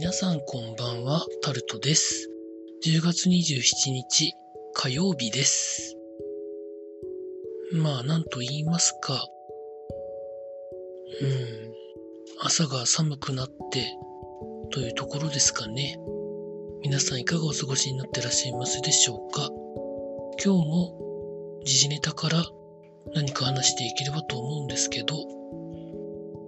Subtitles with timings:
[0.00, 2.30] 皆さんこんばんは、タルトです。
[2.86, 4.32] 10月27日
[4.72, 5.96] 火曜日です。
[7.72, 9.26] まあ、なんと言いますか。
[11.20, 11.72] うん。
[12.38, 13.92] 朝が寒くなって、
[14.70, 15.98] というところですかね。
[16.84, 19.50] 皆さんいかがお過ごしになってらっしゃいますでしょうか
[20.44, 22.44] 今日も時事ネタから
[23.14, 25.16] 何か話していければと思うんですけど、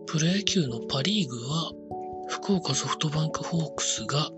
[0.07, 1.73] プロ野球のパリーグは
[2.31, 4.31] 福岡ソフトバンクホークスが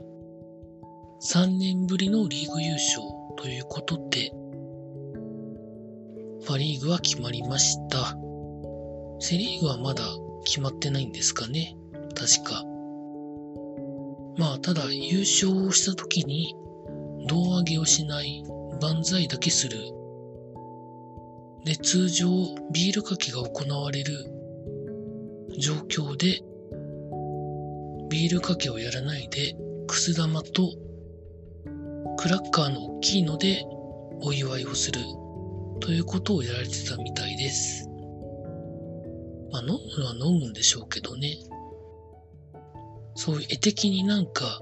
[1.20, 3.02] 3年ぶりのリーグ優勝
[3.36, 4.32] ということで、
[6.48, 8.16] パリーグは決まりました。
[9.20, 10.04] セリーグはまだ
[10.46, 11.76] 決まってないんですかね。
[12.14, 12.64] 確か。
[14.38, 16.56] まあ、ただ優勝をした時に
[17.28, 18.42] 胴上げをしない
[18.80, 19.76] 万歳だけする。
[21.66, 22.26] で、通常
[22.72, 24.14] ビールかけが行われる
[25.58, 26.42] 状況で
[28.12, 30.74] ビールかけをやらないで、くす玉と
[32.18, 33.64] クラッカーの大きいので
[34.20, 35.00] お祝いをする
[35.80, 37.88] ということをやられてたみたいです。
[39.50, 41.38] まあ飲むのは飲むんでしょうけどね。
[43.14, 44.60] そういう絵的になんか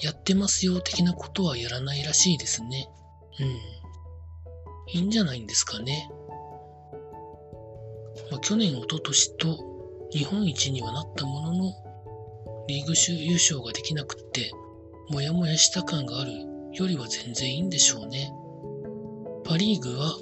[0.00, 2.88] やってますよ的なことはやらないらしいですね。
[3.40, 5.00] うん。
[5.00, 6.08] いいんじゃないんですかね。
[8.30, 11.72] まあ去年、一昨年と日本一にはなったものの、
[12.66, 14.50] リーグ優勝ができなくって、
[15.10, 16.32] もやもやした感がある
[16.72, 18.32] よりは全然いいんでしょうね。
[19.44, 20.16] パリーグは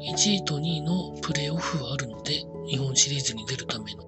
[0.00, 4.04] 1位と2位のプレーオフはあるので、日本シリーズに出るための。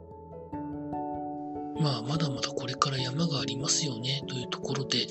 [1.80, 5.06] まあ、まだまだこれから山がありますよね、というところで、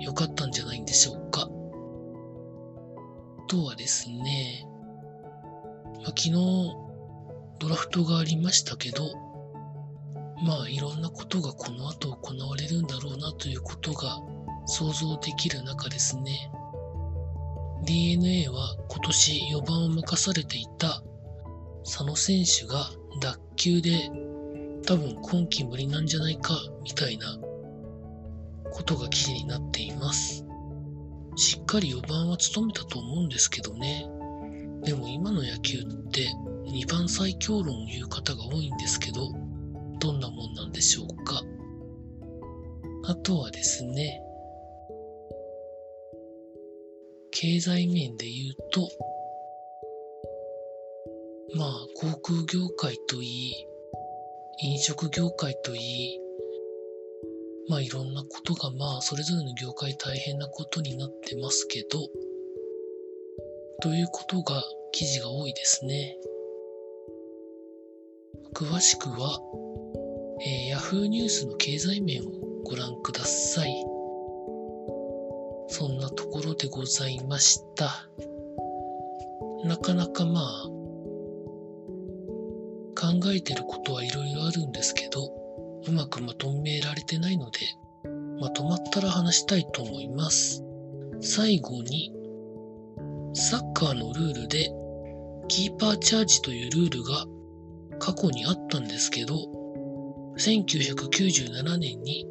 [0.00, 1.50] 良かったんじゃないんでしょうか。
[3.38, 4.66] あとはですね、
[5.96, 6.32] まあ、昨日、
[7.58, 9.25] ドラフトがありましたけど、
[10.44, 14.18] まあいろんなことがこの後行われるんだろうなということが
[14.66, 16.50] 想像できる中ですね。
[17.84, 21.02] DNA は今年4番を任されていた
[21.84, 24.10] 佐野選手が脱臼で
[24.84, 27.38] 多分今季無理なんじゃないかみたいな
[28.72, 30.44] ことが記事になっています。
[31.36, 34.08] しっかり4番は務めたと思うんですけどね。
[34.82, 36.28] でも今の野球って
[36.66, 39.32] 2番最強論を言う方が多いんですけど、
[40.06, 41.42] どんなもんなんでしょうか。
[43.06, 44.22] あとはですね、
[47.32, 48.88] 経済面で言うと、
[51.56, 53.66] まあ、航空業界といい、
[54.62, 56.20] 飲食業界といい、
[57.68, 61.98] まあいろんなことがまあそれぞれの業界大変なことになってますけど、
[63.82, 64.62] ということが
[64.92, 66.16] 記事が多いですね。
[68.54, 69.40] 詳しくは、
[70.48, 72.26] えー、Yahoo ニュースの経済面を
[72.62, 73.84] ご覧ください。
[75.66, 78.08] そんなところでございました。
[79.64, 80.68] なかなかまあ、
[82.94, 85.32] 考えてることはいろいろあるんですけど、
[85.88, 87.58] うまくまとめられてないので、
[88.38, 90.62] まとまったら話したいと思います。
[91.22, 92.12] 最後に、
[93.34, 94.70] サッカーのルールで、
[95.48, 97.26] キーパーチャージというルールが
[97.98, 99.55] 過去にあったんですけど、
[100.38, 102.26] 1997年に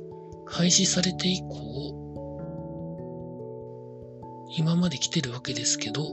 [0.47, 2.05] 廃止されて以降、
[4.57, 6.03] 今まで来てるわけですけど、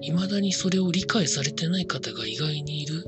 [0.00, 3.04] 未だにそれを理解されてない方が意外にいる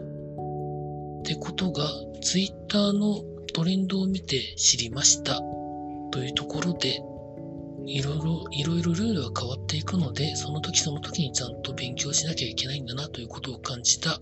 [1.21, 1.89] ってことが、
[2.23, 5.41] ツイッターのトレンドを見て知りました。
[6.13, 7.01] というところで、
[7.87, 14.21] いろいろ、いろいろルールが変わっていくので、その時その時にちゃんと勉強しなきゃいけないんだなということを感じた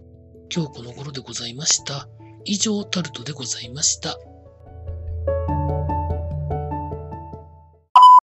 [0.55, 2.07] 今日この頃でございました。
[2.45, 4.19] 以上、タルトでございました。